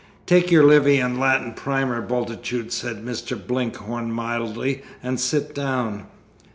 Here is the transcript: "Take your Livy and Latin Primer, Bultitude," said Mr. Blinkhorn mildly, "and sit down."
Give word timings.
"Take 0.25 0.49
your 0.49 0.63
Livy 0.63 0.97
and 0.97 1.19
Latin 1.19 1.53
Primer, 1.53 2.01
Bultitude," 2.01 2.73
said 2.73 3.05
Mr. 3.05 3.37
Blinkhorn 3.37 4.11
mildly, 4.11 4.81
"and 5.03 5.19
sit 5.19 5.53
down." 5.53 6.07